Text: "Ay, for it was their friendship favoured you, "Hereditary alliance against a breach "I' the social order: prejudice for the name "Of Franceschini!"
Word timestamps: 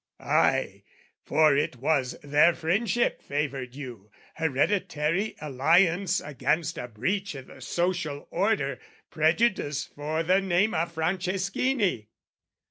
"Ay, 0.19 0.83
for 1.23 1.55
it 1.55 1.75
was 1.75 2.17
their 2.23 2.55
friendship 2.55 3.21
favoured 3.21 3.75
you, 3.75 4.09
"Hereditary 4.33 5.35
alliance 5.39 6.19
against 6.19 6.79
a 6.79 6.87
breach 6.87 7.35
"I' 7.35 7.41
the 7.41 7.61
social 7.61 8.27
order: 8.31 8.79
prejudice 9.11 9.85
for 9.85 10.23
the 10.23 10.41
name 10.41 10.73
"Of 10.73 10.95
Franceschini!" 10.95 12.07